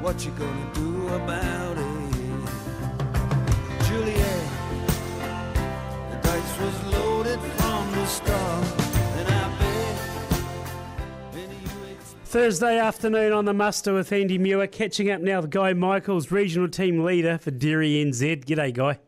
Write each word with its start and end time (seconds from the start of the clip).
what 0.00 0.24
you 0.24 0.30
gonna 0.32 0.70
do 0.74 1.08
about 1.08 1.76
it? 1.76 1.84
Juliet, 3.86 4.46
the 6.10 6.18
dice 6.22 6.58
was 6.58 6.92
loaded 6.94 7.38
from 7.38 7.92
the 7.92 8.06
start, 8.06 8.64
and 9.18 9.28
I 9.28 9.58
bet 9.58 11.44
any 11.44 11.54
you 11.54 11.92
expect. 11.92 12.26
Thursday 12.28 12.78
afternoon 12.78 13.32
on 13.32 13.44
the 13.44 13.52
muster 13.52 13.92
with 13.92 14.10
Andy 14.10 14.38
Muir, 14.38 14.66
catching 14.68 15.10
up 15.10 15.20
now 15.20 15.42
with 15.42 15.50
Guy 15.50 15.74
Michaels, 15.74 16.30
regional 16.30 16.68
team 16.68 17.04
leader 17.04 17.36
for 17.36 17.50
Dairy 17.50 18.02
NZ. 18.02 18.46
G'day, 18.46 18.72
Guy. 18.72 18.98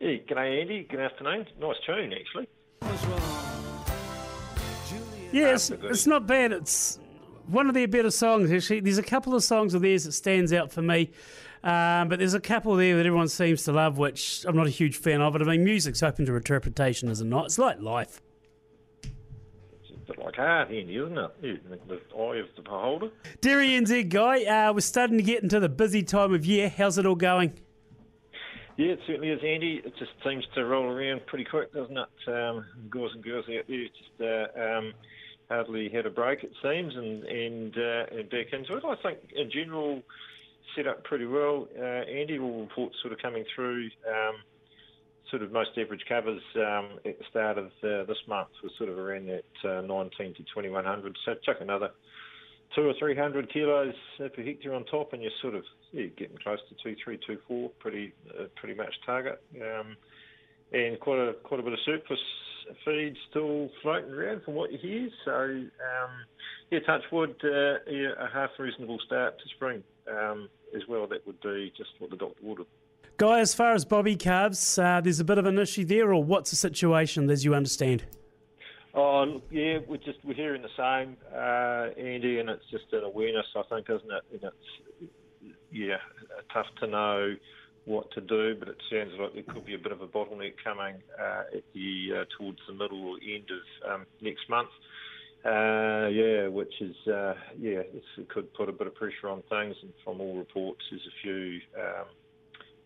Yeah, 0.00 0.16
g'day 0.28 0.60
Andy. 0.62 0.86
Good 0.90 1.00
afternoon. 1.00 1.46
Nice 1.60 1.76
tune, 1.86 2.12
actually. 2.12 2.48
was 2.80 3.06
wrong. 3.06 3.20
Juliet. 4.88 5.32
Yeah, 5.32 5.54
it's, 5.54 5.70
it's 5.70 6.06
not 6.08 6.26
bad. 6.26 6.50
It's 6.50 6.98
one 7.46 7.68
of 7.68 7.74
their 7.74 7.88
better 7.88 8.10
songs, 8.10 8.50
actually. 8.50 8.80
There's 8.80 8.98
a 8.98 9.02
couple 9.02 9.34
of 9.34 9.42
songs 9.42 9.74
of 9.74 9.82
theirs 9.82 10.04
that 10.04 10.12
stands 10.12 10.52
out 10.52 10.72
for 10.72 10.82
me. 10.82 11.10
Um, 11.64 12.08
but 12.08 12.18
there's 12.18 12.34
a 12.34 12.40
couple 12.40 12.74
there 12.74 12.96
that 12.96 13.06
everyone 13.06 13.28
seems 13.28 13.62
to 13.64 13.72
love, 13.72 13.96
which 13.96 14.44
I'm 14.48 14.56
not 14.56 14.66
a 14.66 14.70
huge 14.70 14.96
fan 14.96 15.20
of. 15.20 15.32
But 15.32 15.42
I 15.42 15.44
mean, 15.44 15.64
music's 15.64 16.02
open 16.02 16.26
to 16.26 16.34
interpretation, 16.34 17.08
is 17.08 17.20
it 17.20 17.26
not? 17.26 17.46
It's 17.46 17.58
like 17.58 17.80
life. 17.80 18.20
It's 19.04 19.90
a 19.90 19.98
bit 20.06 20.18
like 20.18 20.38
art, 20.38 20.72
Andy, 20.72 20.96
isn't 20.96 21.16
it? 21.16 21.30
Yeah, 21.40 21.76
the, 21.86 22.00
eye 22.18 22.36
of 22.38 22.46
the 22.56 22.62
beholder. 22.62 23.10
Dairy 23.40 23.68
NZ, 23.68 24.08
Guy, 24.08 24.44
uh, 24.44 24.72
we're 24.72 24.80
starting 24.80 25.18
to 25.18 25.22
get 25.22 25.42
into 25.42 25.60
the 25.60 25.68
busy 25.68 26.02
time 26.02 26.34
of 26.34 26.44
year. 26.44 26.68
How's 26.68 26.98
it 26.98 27.06
all 27.06 27.14
going? 27.14 27.52
Yeah, 28.76 28.92
it 28.92 29.00
certainly 29.06 29.28
is, 29.28 29.40
Andy. 29.46 29.82
It 29.84 29.92
just 29.98 30.12
seems 30.24 30.44
to 30.54 30.64
roll 30.64 30.86
around 30.86 31.26
pretty 31.26 31.44
quick, 31.44 31.72
doesn't 31.72 31.96
it? 31.96 32.08
Um, 32.28 32.64
guys 32.90 33.10
and 33.14 33.22
girls 33.22 33.44
out 33.44 33.64
there 33.68 33.84
just 33.86 34.20
uh, 34.20 34.78
um, 34.78 34.94
hardly 35.52 35.88
had 35.88 36.06
a 36.06 36.10
break, 36.10 36.42
it 36.44 36.52
seems, 36.62 36.94
and 36.96 37.24
and, 37.24 37.76
uh, 37.76 38.18
and 38.18 38.30
back 38.30 38.52
into 38.52 38.76
it. 38.76 38.84
I 38.84 38.96
think 39.02 39.18
in 39.34 39.50
general, 39.50 40.02
set 40.74 40.86
up 40.86 41.04
pretty 41.04 41.26
well. 41.26 41.68
Uh, 41.78 41.82
Andy 41.82 42.38
will 42.38 42.60
report 42.60 42.92
sort 43.02 43.12
of 43.12 43.18
coming 43.20 43.44
through. 43.54 43.90
Um, 44.08 44.36
sort 45.30 45.42
of 45.42 45.50
most 45.50 45.70
average 45.78 46.04
covers 46.08 46.42
um, 46.56 46.98
at 47.06 47.18
the 47.18 47.24
start 47.30 47.56
of 47.56 47.66
uh, 47.82 48.04
this 48.04 48.18
month 48.28 48.48
was 48.62 48.70
sort 48.76 48.90
of 48.90 48.98
around 48.98 49.26
that 49.28 49.78
uh, 49.78 49.80
19 49.80 50.34
to 50.34 50.42
2100. 50.42 51.16
So 51.24 51.34
chuck 51.44 51.56
another 51.60 51.90
two 52.74 52.82
or 52.82 52.94
three 52.98 53.16
hundred 53.16 53.52
kilos 53.52 53.94
uh, 54.22 54.28
per 54.28 54.42
hectare 54.42 54.74
on 54.74 54.84
top, 54.84 55.12
and 55.12 55.22
you're 55.22 55.32
sort 55.40 55.54
of 55.54 55.64
yeah, 55.92 56.06
getting 56.16 56.36
close 56.42 56.58
to 56.68 56.74
two, 56.82 56.96
three, 57.02 57.18
two, 57.26 57.38
four, 57.46 57.70
pretty 57.78 58.12
uh, 58.38 58.44
pretty 58.56 58.74
much 58.74 58.94
target. 59.04 59.42
Um, 59.56 59.96
and 60.72 60.98
quite 61.00 61.18
a 61.18 61.34
quite 61.44 61.60
a 61.60 61.62
bit 61.62 61.72
of 61.72 61.78
surplus 61.84 62.18
feed 62.84 63.16
still 63.30 63.70
floating 63.82 64.12
around 64.12 64.42
from 64.44 64.54
what 64.54 64.72
you 64.72 64.78
hear. 64.78 65.08
So 65.24 65.32
um, 65.32 66.10
yeah, 66.70 66.80
touch 66.80 67.02
wood, 67.10 67.34
uh, 67.44 67.78
yeah, 67.90 68.12
a 68.18 68.28
half 68.32 68.50
reasonable 68.58 68.98
start 69.06 69.38
to 69.38 69.44
spring 69.54 69.82
um, 70.10 70.48
as 70.74 70.82
well. 70.88 71.06
That 71.06 71.26
would 71.26 71.40
be 71.40 71.72
just 71.76 71.90
what 71.98 72.10
the 72.10 72.16
doctor 72.16 72.40
ordered. 72.44 72.66
Guy, 73.18 73.40
as 73.40 73.54
far 73.54 73.74
as 73.74 73.84
Bobby 73.84 74.16
calves, 74.16 74.78
uh, 74.78 75.00
there's 75.00 75.20
a 75.20 75.24
bit 75.24 75.38
of 75.38 75.46
an 75.46 75.58
issue 75.58 75.84
there, 75.84 76.12
or 76.12 76.24
what's 76.24 76.50
the 76.50 76.56
situation 76.56 77.30
as 77.30 77.44
you 77.44 77.54
understand? 77.54 78.04
Oh 78.94 79.40
yeah, 79.50 79.78
we're 79.86 79.96
just 79.98 80.18
we're 80.24 80.34
hearing 80.34 80.62
the 80.62 80.68
same, 80.76 81.16
uh, 81.34 81.98
Andy, 81.98 82.40
and 82.40 82.50
it's 82.50 82.64
just 82.70 82.92
an 82.92 83.04
awareness, 83.04 83.46
I 83.56 83.62
think, 83.70 83.88
isn't 83.88 84.10
it? 84.10 84.22
And 84.32 84.42
it's 84.42 85.12
yeah, 85.70 85.96
tough 86.52 86.66
to 86.80 86.86
know 86.86 87.34
what 87.84 88.10
to 88.12 88.20
do, 88.20 88.54
but 88.58 88.68
it 88.68 88.76
sounds 88.90 89.12
like 89.18 89.34
there 89.34 89.54
could 89.54 89.66
be 89.66 89.74
a 89.74 89.78
bit 89.78 89.92
of 89.92 90.00
a 90.00 90.06
bottleneck 90.06 90.54
coming 90.62 90.96
uh, 91.20 91.56
at 91.56 91.64
the 91.74 92.08
uh, 92.20 92.24
towards 92.38 92.58
the 92.68 92.74
middle 92.74 93.08
or 93.08 93.16
end 93.16 93.48
of 93.50 93.92
um, 93.92 94.06
next 94.20 94.48
month. 94.48 94.68
Uh, 95.44 96.06
yeah, 96.06 96.46
which 96.46 96.72
is 96.80 96.94
uh, 97.08 97.34
yeah, 97.58 97.80
it 97.80 98.28
could 98.28 98.52
put 98.54 98.68
a 98.68 98.72
bit 98.72 98.86
of 98.86 98.94
pressure 98.94 99.28
on 99.28 99.42
things, 99.50 99.74
and 99.82 99.92
from 100.04 100.20
all 100.20 100.36
reports, 100.36 100.80
there's 100.90 101.02
a 101.02 101.16
few 101.22 101.58
um, 101.76 102.06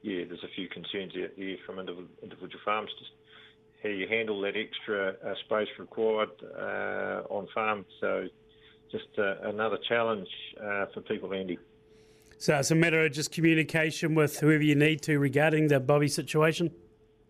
yeah, 0.02 0.24
there's 0.26 0.44
a 0.44 0.54
few 0.54 0.68
concerns 0.68 1.12
out 1.22 1.30
there 1.36 1.56
from 1.66 1.78
individual, 1.78 2.08
individual 2.22 2.60
farms 2.64 2.90
just 2.98 3.10
how 3.82 3.88
you 3.88 4.06
handle 4.08 4.40
that 4.40 4.54
extra 4.56 5.14
uh, 5.24 5.34
space 5.44 5.68
required 5.78 6.30
uh, 6.58 7.22
on 7.28 7.46
farm. 7.54 7.84
So 8.00 8.26
just 8.90 9.06
uh, 9.18 9.48
another 9.48 9.78
challenge 9.88 10.28
uh, 10.58 10.86
for 10.94 11.02
people, 11.02 11.32
Andy. 11.34 11.58
So 12.38 12.54
it's 12.58 12.70
a 12.70 12.74
matter 12.74 13.04
of 13.04 13.12
just 13.12 13.32
communication 13.32 14.14
with 14.14 14.40
whoever 14.40 14.62
you 14.62 14.74
need 14.74 15.00
to 15.02 15.18
regarding 15.18 15.68
the 15.68 15.80
Bobby 15.80 16.08
situation. 16.08 16.70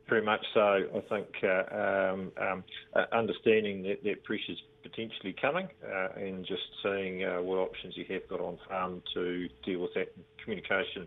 Very 0.08 0.22
much 0.22 0.44
so. 0.52 0.60
I 0.60 1.00
think 1.08 1.28
uh, 1.42 1.74
um, 1.74 2.32
um, 2.40 2.64
uh, 2.94 3.04
understanding 3.12 3.82
that 3.84 4.02
that 4.04 4.24
pressure's 4.24 4.62
potentially 4.82 5.34
coming 5.40 5.68
uh, 5.84 6.08
and 6.16 6.44
just 6.46 6.62
seeing 6.82 7.24
uh, 7.24 7.42
what 7.42 7.58
options 7.58 7.96
you 7.96 8.04
have 8.10 8.28
got 8.28 8.40
on 8.40 8.58
farm 8.68 9.02
to 9.14 9.48
deal 9.64 9.80
with 9.80 9.94
that. 9.94 10.12
Communication 10.42 11.06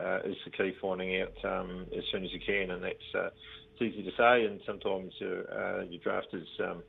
uh, 0.00 0.18
is 0.24 0.36
the 0.44 0.50
key, 0.50 0.72
finding 0.80 1.20
out 1.20 1.44
um, 1.44 1.86
as 1.96 2.02
soon 2.10 2.24
as 2.24 2.32
you 2.32 2.40
can, 2.44 2.72
and 2.72 2.82
that's 2.82 3.14
uh, 3.14 3.30
it's 3.72 3.82
easy 3.82 4.02
to 4.02 4.10
say, 4.16 4.46
and 4.46 4.60
sometimes 4.66 5.12
your, 5.18 5.84
your 5.84 6.00
draft 6.02 6.28
is 6.32 6.46
um, 6.60 6.82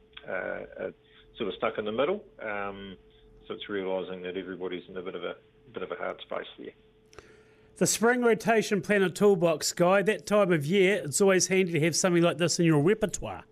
sort 1.37 1.49
of 1.49 1.55
stuck 1.57 1.77
in 1.77 1.85
the 1.85 1.91
middle. 1.91 2.23
Um, 2.41 2.97
so 3.47 3.53
it's 3.53 3.69
realising 3.69 4.23
that 4.23 4.35
everybody's 4.35 4.83
in 4.89 4.97
a 4.97 5.01
bit 5.01 5.13
of 5.13 5.23
a 5.23 5.35
bit 5.73 5.83
of 5.83 5.91
a 5.91 5.95
hard 5.95 6.19
space 6.21 6.47
there. 6.57 6.71
The 7.77 7.87
spring 7.87 8.21
rotation 8.21 8.81
planner 8.81 9.09
toolbox, 9.09 9.73
Guy, 9.73 10.01
that 10.03 10.25
time 10.25 10.53
of 10.53 10.65
year, 10.65 11.01
it's 11.03 11.19
always 11.19 11.47
handy 11.47 11.73
to 11.73 11.79
have 11.81 11.95
something 11.95 12.23
like 12.23 12.37
this 12.37 12.57
in 12.57 12.65
your 12.65 12.79
repertoire. 12.79 13.43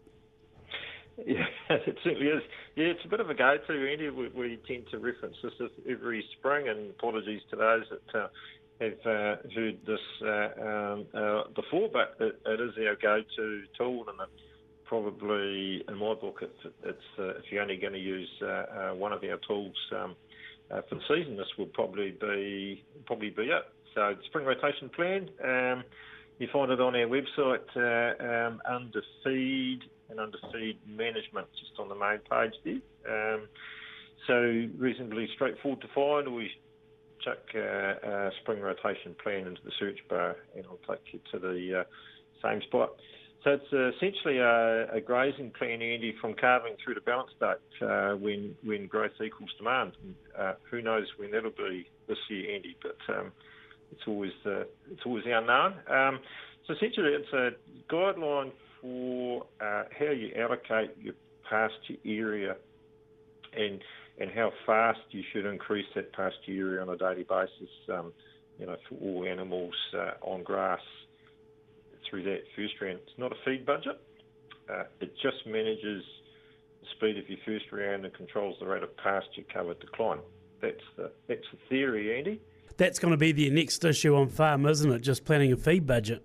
Yeah, 1.26 1.46
it 1.70 1.98
certainly 2.04 2.28
is. 2.28 2.42
Yeah, 2.76 2.86
it's 2.86 3.06
a 3.06 3.08
bit 3.08 3.20
of 3.20 3.30
a 3.30 3.34
go-to, 3.34 3.92
Andy. 3.92 4.10
We, 4.10 4.30
we 4.30 4.60
tend 4.68 4.86
to 4.92 4.98
reference 4.98 5.36
this 5.44 5.70
every 5.88 6.26
spring, 6.38 6.70
and 6.70 6.90
apologies 6.92 7.42
to 7.52 7.58
those 7.58 7.84
that 7.90 8.20
uh, 8.20 8.28
have 8.80 9.00
uh, 9.06 9.36
heard 9.54 9.78
this 9.86 10.00
uh, 10.22 10.62
um, 10.66 11.06
uh, 11.14 11.44
before, 11.54 11.90
but 11.92 12.16
it, 12.20 12.40
it 12.46 12.62
is 12.62 12.72
our 12.88 12.96
go-to 12.96 13.64
tool, 13.78 14.06
and 14.08 14.20
it 14.22 14.30
probably, 14.86 15.84
in 15.88 15.98
my 15.98 16.14
book, 16.14 16.40
it's, 16.42 16.76
it's 16.84 17.00
uh, 17.20 17.40
if 17.40 17.46
you're 17.52 17.62
only 17.62 17.78
going 17.78 17.94
to 17.94 18.00
use 18.00 18.30
uh, 18.42 18.46
uh, 18.46 18.94
one 18.94 19.12
of 19.12 19.24
our 19.24 19.38
tools 19.48 19.76
um, 19.96 20.16
uh, 20.72 20.82
for 20.90 20.96
the 20.96 21.02
season, 21.08 21.38
this 21.38 21.48
will 21.58 21.68
probably 21.68 22.12
be 22.12 22.84
probably 23.06 23.30
be 23.30 23.44
it. 23.44 23.64
So, 23.96 24.16
spring 24.26 24.46
rotation 24.46 24.90
plan. 24.90 25.30
Um, 25.44 25.84
you 26.40 26.48
find 26.52 26.72
it 26.72 26.82
on 26.82 26.96
our 26.96 27.08
website 27.08 27.70
uh, 27.78 28.48
um, 28.48 28.62
under 28.68 29.02
feed 29.24 29.82
and 30.10 30.20
under 30.20 30.38
feed 30.52 30.80
management, 30.88 31.48
just 31.60 31.80
on 31.80 31.90
the 31.90 31.96
main 31.96 32.20
page 32.30 32.54
there. 32.64 33.36
Um, 33.36 33.48
so 34.28 34.68
reasonably 34.78 35.28
straightforward 35.36 35.82
to 35.82 35.88
find. 35.94 36.34
We 36.34 36.50
chuck 37.24 37.40
uh, 37.56 37.60
uh, 38.08 38.30
spring 38.42 38.62
rotation 38.62 39.16
plan 39.22 39.48
into 39.48 39.62
the 39.64 39.72
search 39.80 40.00
bar, 40.10 40.36
and 40.56 40.66
I'll 40.66 40.96
take 40.96 41.14
you 41.14 41.20
to 41.32 41.40
the 41.40 41.82
uh, 41.82 42.48
same 42.48 42.62
spot. 42.64 42.92
So 43.44 43.52
it's 43.52 43.74
uh, 43.74 43.90
essentially 43.90 44.38
a, 44.38 44.88
a 44.96 45.02
grazing 45.02 45.52
plan, 45.52 45.82
Andy, 45.82 46.16
from 46.22 46.34
calving 46.34 46.76
through 46.84 46.94
to 46.94 47.02
balance 47.02 47.32
date 47.40 47.86
uh, 47.88 48.12
when 48.14 48.56
when 48.64 48.88
growth 48.88 49.12
equals 49.24 49.50
demand. 49.58 49.94
And, 50.02 50.16
uh, 50.40 50.54
who 50.72 50.82
knows 50.82 51.08
when 51.18 51.32
that'll 51.32 51.52
be 51.52 51.86
this 52.08 52.18
year, 52.30 52.56
Andy? 52.56 52.78
But 52.82 53.14
um, 53.14 53.32
it's 53.92 54.04
always 54.08 54.32
the 54.46 54.68
it's 54.92 55.02
always 55.06 55.26
the 55.26 55.38
unknown. 55.38 55.74
Um, 55.90 56.20
so 56.66 56.74
essentially, 56.74 57.12
it's 57.12 57.34
a 57.34 57.50
guideline 57.94 58.52
for 58.82 59.46
uh, 59.60 59.84
how 59.98 60.12
you 60.12 60.32
allocate 60.40 60.92
your 61.02 61.16
pasture 61.50 62.00
area 62.06 62.56
and 63.58 63.82
and 64.20 64.32
how 64.32 64.52
fast 64.66 65.02
you 65.12 65.22
should 65.34 65.46
increase 65.46 65.88
that 65.96 66.14
pasture 66.14 66.38
area 66.50 66.82
on 66.82 66.90
a 66.90 66.98
daily 66.98 67.24
basis. 67.24 67.74
Um, 67.92 68.14
you 68.58 68.68
know, 68.68 68.78
for 68.88 68.96
all 69.02 69.26
animals 69.26 69.74
uh, 69.98 70.12
on 70.22 70.44
grass 70.44 70.80
through 72.14 72.24
that 72.24 72.44
first 72.56 72.76
round. 72.80 73.00
It's 73.08 73.18
not 73.18 73.32
a 73.32 73.36
feed 73.44 73.66
budget. 73.66 74.00
Uh, 74.70 74.84
it 75.02 75.14
just 75.20 75.48
manages 75.48 76.04
the 76.80 76.88
speed 76.96 77.18
of 77.18 77.28
your 77.28 77.40
first 77.44 77.72
round 77.72 78.06
and 78.06 78.14
controls 78.14 78.56
the 78.60 78.68
rate 78.68 78.84
of 78.84 78.96
pasture 78.98 79.42
cover 79.52 79.74
decline. 79.74 80.20
That's 80.62 80.84
the 80.96 81.12
that's 81.28 81.46
the 81.52 81.58
theory, 81.70 82.16
Andy. 82.16 82.40
That's 82.78 83.00
going 83.00 83.12
to 83.12 83.18
be 83.18 83.32
the 83.32 83.50
next 83.50 83.84
issue 83.84 84.16
on 84.16 84.30
farm, 84.30 84.68
isn't 84.68 84.92
it? 84.92 85.00
Just 85.00 85.26
planning 85.26 85.52
a 85.52 85.58
feed 85.58 85.88
budget. 85.88 86.24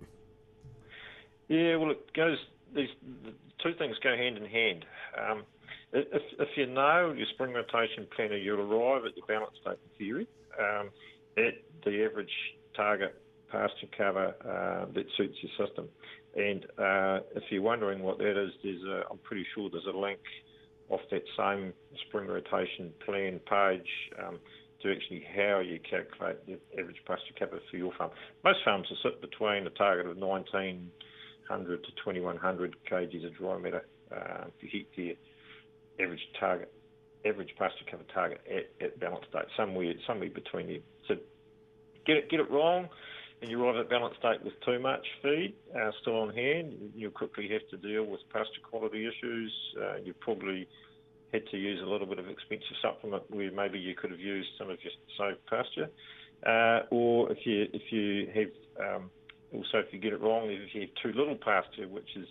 Yeah, 1.47 1.75
well, 1.77 1.91
it 1.91 2.13
goes. 2.13 2.37
These 2.75 2.89
the 3.23 3.33
two 3.63 3.73
things 3.79 3.97
go 4.03 4.15
hand 4.15 4.37
in 4.37 4.45
hand. 4.45 4.85
Um, 5.19 5.43
if, 5.91 6.21
if 6.39 6.49
you 6.55 6.67
know 6.67 7.15
your 7.17 7.25
spring 7.33 7.51
rotation 7.51 8.05
planner, 8.15 8.37
you'll 8.37 8.61
arrive 8.61 9.05
at 9.05 9.17
your 9.17 9.25
balance 9.25 9.55
date 9.65 9.79
in 9.83 10.05
theory 10.05 10.27
um, 10.59 10.91
at 11.35 11.55
the 11.83 12.05
average 12.05 12.29
target 12.75 13.19
pasture 13.51 13.87
cover 13.97 14.33
uh, 14.43 14.91
that 14.93 15.05
suits 15.17 15.35
your 15.41 15.67
system. 15.67 15.87
And 16.35 16.65
uh, 16.77 17.19
if 17.35 17.43
you're 17.49 17.61
wondering 17.61 18.01
what 18.03 18.17
that 18.19 18.41
is, 18.41 18.51
there's 18.63 18.83
a, 18.83 19.03
I'm 19.11 19.17
pretty 19.19 19.45
sure 19.55 19.69
there's 19.69 19.87
a 19.93 19.97
link 19.97 20.19
off 20.89 21.01
that 21.11 21.23
same 21.37 21.73
spring 22.07 22.27
rotation 22.27 22.91
plan 23.05 23.39
page 23.49 23.87
um, 24.23 24.39
to 24.81 24.91
actually 24.91 25.23
how 25.35 25.59
you 25.59 25.79
calculate 25.89 26.45
the 26.47 26.57
average 26.79 26.97
pasture 27.05 27.33
cover 27.37 27.59
for 27.69 27.77
your 27.77 27.91
farm. 27.97 28.11
Most 28.43 28.59
farms 28.63 28.87
will 28.89 29.11
sit 29.11 29.21
between 29.21 29.67
a 29.67 29.71
target 29.71 30.07
of 30.07 30.17
1900 30.17 31.83
to 31.83 31.89
2100 32.03 32.75
kgs 32.89 33.25
of 33.25 33.35
dry 33.35 33.57
matter 33.57 33.85
uh, 34.11 34.45
hit 34.59 34.87
hectare 34.95 35.15
average 35.99 36.21
target 36.39 36.71
average 37.25 37.49
pasture 37.57 37.85
cover 37.89 38.03
target 38.13 38.41
at, 38.49 38.85
at 38.85 38.99
balance 38.99 39.25
date, 39.33 39.43
somewhere 39.57 39.93
somewhere 40.07 40.29
between 40.29 40.67
there. 40.67 40.79
So 41.07 41.15
get 42.05 42.17
it 42.17 42.29
get 42.29 42.39
it 42.39 42.49
wrong, 42.49 42.87
and 43.41 43.49
you 43.49 43.63
arrive 43.63 43.77
at 43.77 43.89
balance 43.89 44.15
date 44.21 44.43
with 44.43 44.53
too 44.65 44.79
much 44.79 45.05
feed 45.21 45.53
uh, 45.75 45.91
still 46.01 46.21
on 46.21 46.33
hand. 46.33 46.91
You'll 46.95 47.11
quickly 47.11 47.49
have 47.49 47.67
to 47.69 47.77
deal 47.77 48.03
with 48.03 48.19
pasture 48.31 48.61
quality 48.63 49.07
issues. 49.07 49.53
Uh, 49.81 49.95
you 50.03 50.13
probably 50.13 50.67
had 51.31 51.47
to 51.51 51.57
use 51.57 51.79
a 51.81 51.85
little 51.85 52.07
bit 52.07 52.19
of 52.19 52.27
expensive 52.27 52.75
supplement 52.81 53.23
where 53.29 53.51
maybe 53.51 53.79
you 53.79 53.95
could 53.95 54.11
have 54.11 54.19
used 54.19 54.49
some 54.57 54.69
of 54.69 54.77
your 54.83 54.93
saved 55.17 55.45
pasture, 55.45 55.89
uh, 56.45 56.85
or 56.91 57.31
if 57.31 57.37
you 57.45 57.67
if 57.73 57.91
you 57.91 58.27
have 58.33 58.95
um, 58.95 59.11
also 59.53 59.77
if 59.77 59.93
you 59.93 59.99
get 59.99 60.13
it 60.13 60.21
wrong, 60.21 60.49
if 60.49 60.73
you 60.73 60.81
have 60.81 60.89
too 61.01 61.17
little 61.17 61.35
pasture, 61.35 61.87
which 61.87 62.09
is 62.15 62.27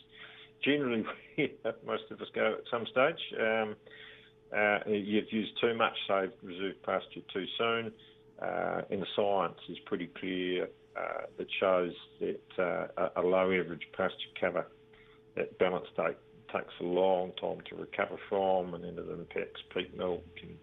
generally 0.64 1.04
where 1.36 1.74
most 1.86 2.04
of 2.10 2.20
us 2.20 2.28
go 2.34 2.54
at 2.58 2.64
some 2.70 2.86
stage. 2.90 3.40
Um, 3.40 3.76
uh, 4.56 4.78
you've 4.86 5.30
used 5.30 5.52
too 5.60 5.74
much 5.74 5.92
saved 6.08 6.32
reserve 6.42 6.82
pasture 6.82 7.20
too 7.32 7.44
soon, 7.58 7.92
uh, 8.42 8.80
and 8.90 9.02
the 9.02 9.06
science 9.14 9.58
is 9.68 9.78
pretty 9.86 10.06
clear 10.18 10.68
that 11.36 11.46
shows 11.60 11.92
that 12.20 12.40
uh, 12.58 13.08
a 13.16 13.22
low 13.22 13.52
average 13.52 13.88
pasture 13.96 14.14
cover 14.40 14.66
at 15.36 15.58
balance 15.58 15.86
date 15.96 16.16
takes 16.52 16.72
a 16.80 16.84
long 16.84 17.32
time 17.40 17.58
to 17.68 17.76
recover 17.76 18.16
from, 18.28 18.74
and 18.74 18.84
then 18.84 18.98
it 18.98 19.10
impacts 19.10 19.60
peak 19.74 19.96
milk 19.96 20.24
and 20.42 20.56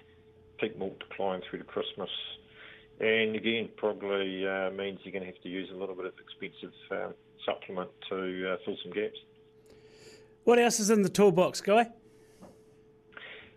peak 0.60 0.78
milk 0.78 0.98
decline 1.00 1.42
through 1.50 1.60
to 1.60 1.66
Christmas. 1.66 2.10
And 3.00 3.36
again, 3.36 3.70
probably 3.76 4.48
uh, 4.48 4.72
means 4.72 5.00
you're 5.04 5.12
going 5.12 5.26
to 5.26 5.32
have 5.32 5.42
to 5.44 5.50
use 5.50 5.70
a 5.74 5.76
little 5.76 5.96
bit 5.96 6.06
of 6.06 6.14
expensive 6.20 6.74
um, 6.92 7.14
supplement 7.46 7.90
to 8.10 8.54
uh, 8.54 8.58
fill 8.66 8.78
some 8.84 8.94
gaps. 8.94 9.18
What 10.46 10.60
else 10.60 10.80
is 10.80 10.90
in 10.90 11.02
the 11.02 11.10
toolbox, 11.10 11.62
Guy? 11.62 11.90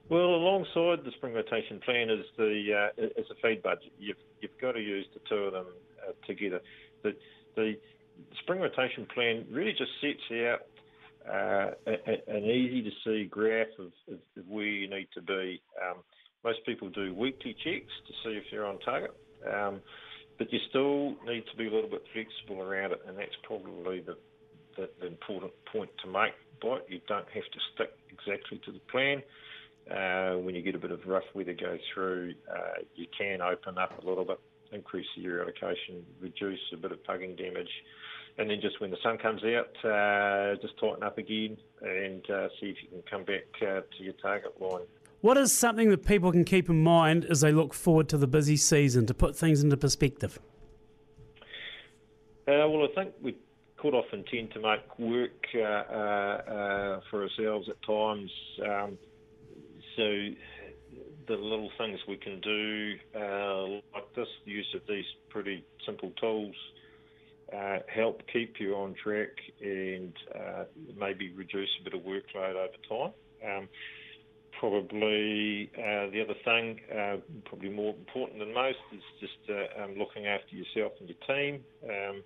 Well, 0.09 0.35
alongside 0.35 1.05
the 1.05 1.13
spring 1.17 1.35
rotation 1.35 1.81
plan 1.81 2.09
is 2.09 2.25
the 2.37 2.91
uh, 2.99 3.03
is 3.17 3.27
a 3.31 3.35
feed 3.43 3.63
budget. 3.63 3.93
You've 3.99 4.17
you've 4.41 4.59
got 4.59 4.73
to 4.73 4.81
use 4.81 5.07
the 5.13 5.21
two 5.29 5.45
of 5.45 5.53
them 5.53 5.67
uh, 5.67 5.88
together. 6.29 6.61
The 7.03 7.17
the 7.57 7.75
spring 8.43 8.61
rotation 8.61 9.07
plan 9.13 9.45
really 9.51 9.73
just 9.73 9.91
sets 10.01 10.23
out 10.47 10.61
uh, 11.29 11.71
a, 11.87 12.37
an 12.37 12.45
easy 12.45 12.83
to 12.83 12.91
see 13.05 13.29
graph 13.29 13.67
of, 13.79 13.93
of, 14.13 14.19
where 14.47 14.65
you 14.65 14.89
need 14.89 15.09
to 15.15 15.21
be. 15.21 15.61
Um, 15.83 15.99
most 16.45 16.61
people 16.65 16.89
do 16.89 17.15
weekly 17.15 17.55
checks 17.65 17.93
to 18.07 18.13
see 18.25 18.37
if 18.37 18.45
you're 18.51 18.67
on 18.67 18.79
target, 18.81 19.15
um, 19.53 19.81
but 20.39 20.53
you 20.53 20.59
still 20.71 21.11
need 21.27 21.45
to 21.51 21.57
be 21.57 21.67
a 21.67 21.71
little 21.71 21.91
bit 21.91 22.03
flexible 22.13 22.63
around 22.63 22.93
it, 22.93 23.03
and 23.07 23.19
that's 23.19 23.35
probably 23.43 24.01
the, 24.01 24.17
the, 24.77 24.89
the 25.01 25.07
important 25.07 25.53
point 25.71 25.91
to 26.05 26.11
make. 26.11 26.33
But 26.63 26.87
you 26.89 27.01
don't 27.09 27.27
have 27.29 27.45
to 27.45 27.61
stick 27.75 27.91
exactly 28.11 28.61
to 28.65 28.73
the 28.73 28.81
plan. 28.91 29.23
Uh, 29.91 30.39
when 30.39 30.55
you 30.55 30.63
get 30.63 30.75
a 30.75 30.79
bit 30.79 30.91
of 30.91 31.01
rough 31.07 31.25
weather 31.35 31.55
go 31.59 31.77
through, 31.93 32.35
uh, 32.51 32.83
you 32.95 33.07
can 33.17 33.41
open 33.41 33.79
up 33.79 34.03
a 34.03 34.07
little 34.07 34.25
bit, 34.25 34.39
increase 34.73 35.07
the 35.17 35.25
area 35.25 35.43
allocation, 35.43 36.05
reduce 36.21 36.61
a 36.73 36.77
bit 36.77 36.93
of 36.93 37.03
pugging 37.05 37.37
damage, 37.37 37.71
and 38.39 38.51
then 38.51 38.61
just 38.61 38.81
when 38.81 38.91
the 38.91 38.97
sun 39.03 39.19
comes 39.19 39.43
out, 39.45 39.85
uh, 39.85 40.57
just 40.61 40.79
tighten 40.79 41.03
up 41.03 41.19
again 41.19 41.57
and 41.83 42.29
uh, 42.31 42.49
see 42.61 42.67
if 42.67 42.77
you 42.83 42.89
can 42.89 43.03
come 43.11 43.25
back 43.25 43.47
uh, 43.63 43.81
to 43.97 44.05
your 44.05 44.15
target 44.15 44.61
line. 44.61 44.87
What 45.21 45.37
is 45.37 45.53
something 45.53 45.91
that 45.91 46.07
people 46.07 46.31
can 46.31 46.45
keep 46.45 46.71
in 46.71 46.83
mind 46.83 47.25
as 47.25 47.41
they 47.41 47.51
look 47.51 47.75
forward 47.75 48.09
to 48.11 48.19
the 48.19 48.29
busy 48.29 48.57
season 48.57 49.07
to 49.07 49.15
put 49.15 49.35
things 49.35 49.63
into 49.65 49.77
perspective? 49.77 50.39
Uh, 52.47 52.69
well, 52.69 52.85
I 52.85 52.95
think 52.95 53.15
we 53.21 53.37
quite 53.77 53.95
often 53.95 54.25
tend 54.31 54.53
to 54.53 54.61
make 54.61 54.99
work 54.99 55.47
uh, 55.57 55.59
uh, 55.59 57.01
for 57.11 57.25
ourselves 57.25 57.69
at 57.69 57.83
times. 57.83 58.31
Um, 58.65 58.99
so 59.97 60.29
the 61.29 61.37
little 61.37 61.71
things 61.79 62.01
we 62.09 62.17
can 62.17 62.41
do, 62.41 62.95
uh, 63.15 63.63
like 63.95 64.15
this, 64.17 64.29
use 64.45 64.67
of 64.75 64.81
these 64.89 65.05
pretty 65.29 65.65
simple 65.85 66.11
tools, 66.21 66.55
uh, 67.55 67.79
help 67.95 68.23
keep 68.33 68.57
you 68.59 68.75
on 68.75 68.95
track 69.03 69.31
and 69.61 70.13
uh, 70.35 70.65
maybe 70.99 71.33
reduce 71.33 71.69
a 71.81 71.85
bit 71.85 71.95
of 71.95 72.01
workload 72.01 72.55
over 72.57 72.79
time. 72.89 73.13
Um, 73.47 73.69
probably 74.59 75.71
uh, 75.77 76.11
the 76.11 76.23
other 76.25 76.35
thing, 76.45 76.81
uh, 76.93 77.17
probably 77.45 77.71
more 77.71 77.95
important 77.95 78.39
than 78.39 78.53
most, 78.53 78.79
is 78.93 79.03
just 79.21 79.51
uh, 79.51 79.85
um, 79.85 79.95
looking 79.97 80.27
after 80.27 80.57
yourself 80.57 80.93
and 81.01 81.09
your 81.09 81.19
team. 81.27 81.65
Um, 81.85 82.23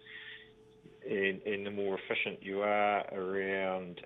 and, 1.09 1.43
and, 1.43 1.67
the 1.67 1.71
more 1.73 1.99
efficient 1.99 2.39
you 2.43 2.61
are 2.61 3.05
around 3.13 4.01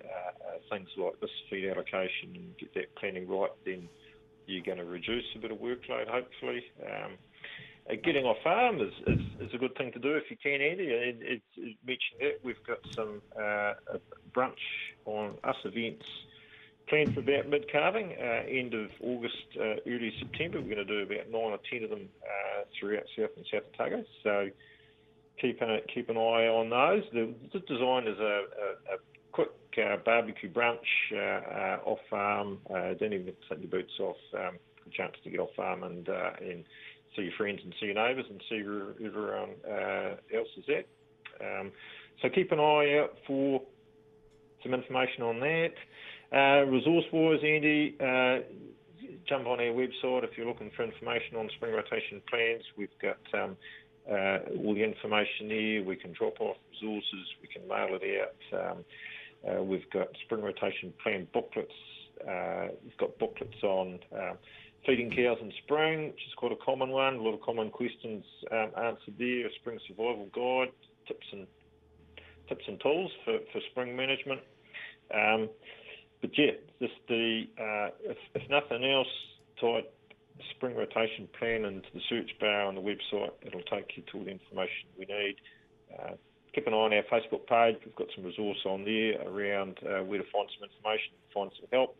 things 0.71 0.89
like 0.97 1.19
this 1.21 1.29
feed 1.47 1.69
allocation 1.69 2.33
and 2.33 2.57
get 2.57 2.73
that 2.73 2.95
planning 2.95 3.27
right, 3.27 3.51
then 3.65 3.87
you're 4.47 4.63
going 4.63 4.77
to 4.77 4.85
reduce 4.85 5.25
a 5.35 5.39
bit 5.39 5.51
of 5.51 5.57
workload, 5.57 6.07
hopefully. 6.09 6.63
Um, 6.83 7.13
uh, 7.89 7.95
getting 8.03 8.25
off 8.25 8.37
farm 8.43 8.81
is, 8.81 8.93
is, 9.07 9.19
is, 9.39 9.53
a 9.53 9.57
good 9.57 9.75
thing 9.77 9.91
to 9.93 9.99
do 9.99 10.15
if 10.15 10.29
you 10.29 10.37
can, 10.37 10.61
Andy. 10.61 10.85
It, 10.85 11.17
it, 11.21 11.41
it 11.55 11.77
mentioned 11.85 12.19
that 12.19 12.39
we've 12.43 12.63
got 12.65 12.79
some 12.93 13.21
uh, 13.39 13.73
brunch 14.33 14.51
on 15.05 15.35
us 15.43 15.55
events 15.63 16.05
planned 16.87 17.13
for 17.13 17.19
about 17.19 17.49
mid 17.49 17.69
calving, 17.71 18.15
uh, 18.19 18.43
end 18.47 18.73
of 18.73 18.89
August, 19.01 19.45
uh, 19.59 19.75
early 19.85 20.13
September. 20.19 20.59
We're 20.59 20.75
going 20.75 20.87
to 20.87 21.05
do 21.05 21.13
about 21.13 21.29
nine 21.29 21.51
or 21.51 21.59
ten 21.69 21.83
of 21.83 21.89
them 21.89 22.09
uh, 22.23 22.63
throughout 22.77 23.03
South 23.17 23.31
and 23.35 23.45
South 23.51 23.63
Otago. 23.73 24.03
So 24.23 24.49
keep 25.39 25.61
an, 25.61 25.79
keep 25.93 26.09
an 26.09 26.17
eye 26.17 26.47
on 26.47 26.69
those. 26.69 27.03
The, 27.13 27.33
the 27.53 27.59
design 27.59 28.07
is 28.07 28.19
a, 28.19 28.23
a, 28.23 28.95
a 28.95 28.97
quick 29.37 29.51
uh, 29.77 29.97
barbecue 30.03 30.51
brunch 30.51 30.77
uh, 31.13 31.17
uh, 31.17 31.79
off 31.85 31.99
farm. 32.09 32.57
don't 32.99 33.13
even 33.13 33.33
take 33.49 33.59
your 33.59 33.69
boots 33.69 33.93
off. 33.99 34.17
Um, 34.33 34.57
a 34.85 34.89
chance 34.95 35.13
to 35.23 35.29
get 35.29 35.39
off 35.39 35.49
farm 35.55 35.83
and 35.83 36.07
and 36.07 36.63
see 37.15 37.23
your 37.23 37.33
friends 37.37 37.59
and 37.63 37.73
see 37.79 37.87
your 37.87 37.95
neighbours 37.95 38.25
and 38.29 38.41
see 38.49 38.63
where 38.63 38.91
everyone 39.05 39.55
else 40.33 40.47
is 40.57 40.65
at. 40.69 40.87
Um, 41.45 41.71
so 42.21 42.29
keep 42.29 42.51
an 42.51 42.59
eye 42.59 42.99
out 42.99 43.13
for 43.27 43.61
some 44.63 44.73
information 44.73 45.23
on 45.23 45.39
that. 45.39 45.73
Uh, 46.33 46.65
resource-wise, 46.65 47.39
Andy, 47.43 47.95
uh, 48.01 48.39
jump 49.27 49.47
on 49.47 49.59
our 49.59 49.73
website 49.73 50.23
if 50.23 50.31
you're 50.37 50.47
looking 50.47 50.71
for 50.75 50.83
information 50.83 51.37
on 51.37 51.49
spring 51.55 51.73
rotation 51.73 52.21
plans. 52.29 52.63
We've 52.77 52.89
got 53.01 53.19
um, 53.33 53.55
uh, 54.09 54.39
all 54.63 54.73
the 54.73 54.83
information 54.83 55.47
there. 55.47 55.83
We 55.83 55.95
can 55.95 56.13
drop 56.13 56.39
off 56.41 56.57
resources. 56.71 57.27
We 57.41 57.47
can 57.47 57.67
mail 57.67 57.97
it 58.01 58.21
out. 58.21 58.71
Um, 58.71 58.85
uh, 59.47 59.63
we've 59.63 59.89
got 59.91 60.07
spring 60.25 60.41
rotation 60.41 60.93
plan 61.01 61.27
booklets. 61.33 61.71
Uh, 62.27 62.67
we've 62.83 62.97
got 62.97 63.17
booklets 63.19 63.61
on 63.63 63.99
um, 64.13 64.37
feeding 64.85 65.11
cows 65.11 65.37
in 65.41 65.51
spring, 65.63 66.07
which 66.07 66.25
is 66.27 66.33
quite 66.35 66.51
a 66.51 66.57
common 66.63 66.89
one. 66.89 67.15
A 67.15 67.21
lot 67.21 67.33
of 67.33 67.41
common 67.41 67.69
questions 67.69 68.23
um, 68.51 68.71
answered 68.77 69.15
there. 69.17 69.47
A 69.47 69.53
spring 69.59 69.79
survival 69.87 70.27
guide, 70.33 70.73
tips 71.07 71.27
and 71.31 71.47
tips 72.49 72.63
and 72.67 72.79
tools 72.81 73.11
for, 73.25 73.39
for 73.51 73.61
spring 73.71 73.95
management. 73.95 74.41
Um, 75.13 75.49
but 76.21 76.31
yeah, 76.37 76.51
just 76.81 76.93
the 77.07 77.43
uh, 77.59 77.89
if, 78.03 78.17
if 78.33 78.49
nothing 78.49 78.83
else, 78.83 79.07
type 79.61 79.93
spring 80.55 80.75
rotation 80.75 81.27
plan 81.37 81.65
into 81.65 81.87
the 81.93 82.01
search 82.09 82.31
bar 82.39 82.63
on 82.63 82.75
the 82.75 82.81
website. 82.81 83.31
It'll 83.45 83.61
take 83.63 83.95
you 83.95 84.03
to 84.11 84.17
all 84.17 84.23
the 84.23 84.31
information 84.31 84.89
we 84.97 85.05
need. 85.05 85.35
Keep 86.57 86.65
an 86.65 86.73
eye 86.73 86.77
on 86.77 86.93
our 86.93 87.03
Facebook 87.03 87.45
page. 87.45 87.75
We've 87.85 87.95
got 87.95 88.07
some 88.15 88.25
resource 88.25 88.57
on 88.65 88.83
there 88.83 89.21
around 89.29 89.77
uh, 89.83 90.03
where 90.03 90.17
to 90.17 90.25
find 90.33 90.49
some 90.57 90.67
information, 90.67 91.13
find 91.31 91.51
some 91.55 91.67
help. 91.71 91.95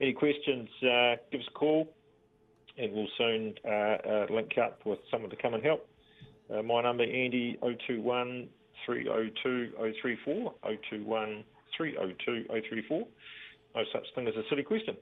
Any 0.00 0.12
questions, 0.12 0.68
uh, 0.84 1.16
give 1.32 1.40
us 1.40 1.46
a 1.48 1.58
call 1.58 1.88
and 2.78 2.92
we'll 2.92 3.08
soon 3.18 3.54
uh, 3.64 3.68
uh, 3.68 4.26
link 4.30 4.52
up 4.62 4.86
with 4.86 5.00
someone 5.10 5.28
to 5.30 5.34
come 5.34 5.54
and 5.54 5.64
help. 5.64 5.88
Uh, 6.48 6.62
my 6.62 6.82
number, 6.82 7.02
Andy, 7.02 7.58
021 7.60 8.46
302 8.86 9.72
034, 9.76 10.54
021 10.62 11.44
302 11.76 12.44
034. 12.48 13.06
No 13.74 13.82
such 13.92 14.04
thing 14.14 14.28
as 14.28 14.36
a 14.36 14.42
silly 14.48 14.62
question. 14.62 14.96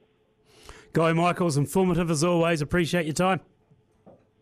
Guy 0.94 1.12
Michaels, 1.12 1.58
informative 1.58 2.10
as 2.10 2.24
always. 2.24 2.62
Appreciate 2.62 3.04
your 3.04 3.12
time. 3.12 3.40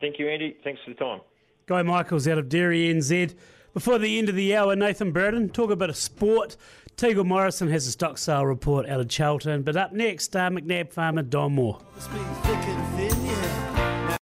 Thank 0.00 0.20
you, 0.20 0.28
Andy. 0.28 0.56
Thanks 0.62 0.80
for 0.84 0.90
the 0.90 0.96
time. 0.96 1.20
Guy 1.66 1.82
Michaels 1.82 2.28
out 2.28 2.38
of 2.38 2.48
Dairy 2.48 2.94
NZ. 2.94 3.34
Before 3.74 3.98
the 3.98 4.18
end 4.18 4.28
of 4.28 4.34
the 4.34 4.54
hour, 4.54 4.76
Nathan 4.76 5.12
Burden, 5.12 5.48
talk 5.48 5.70
a 5.70 5.76
bit 5.76 5.88
of 5.88 5.96
sport. 5.96 6.56
Teagle 6.96 7.24
Morrison 7.24 7.70
has 7.70 7.86
a 7.86 7.90
stock 7.90 8.18
sale 8.18 8.44
report 8.44 8.86
out 8.86 9.00
of 9.00 9.08
Charlton. 9.08 9.62
But 9.62 9.76
up 9.78 9.92
next, 9.92 10.36
uh, 10.36 10.50
McNab 10.50 10.92
farmer 10.92 11.22
Don 11.22 11.54
Moore. 11.54 11.78